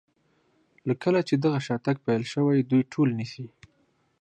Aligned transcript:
له 0.87 0.93
کله 1.03 1.19
چې 1.27 1.33
دغه 1.35 1.59
شاتګ 1.67 1.95
پیل 2.05 2.23
شوی 2.33 2.59
دوی 2.69 2.83
ټول 2.93 3.09
نیسي. 3.19 3.47